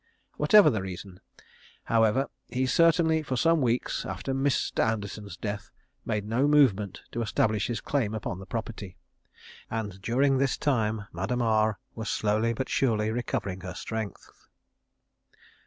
Whatever 0.37 0.71
his 0.71 0.79
reason, 0.79 1.19
however, 1.83 2.27
he 2.49 2.65
certainly 2.65 3.21
for 3.21 3.37
some 3.37 3.61
weeks 3.61 4.03
after 4.03 4.33
Mr. 4.33 4.83
Anderton's 4.83 5.37
death 5.37 5.69
made 6.05 6.25
no 6.27 6.47
movement 6.47 7.03
to 7.11 7.21
establish 7.21 7.67
his 7.67 7.81
claim 7.81 8.15
upon 8.15 8.39
the 8.39 8.47
property, 8.47 8.97
and 9.69 10.01
during 10.01 10.39
this 10.39 10.57
time 10.57 11.05
Madame 11.13 11.43
R 11.43 11.77
was 11.93 12.09
slowly 12.09 12.51
but 12.51 12.67
surely 12.67 13.11
recovering 13.11 13.61
her 13.61 13.75
strength. 13.75 14.31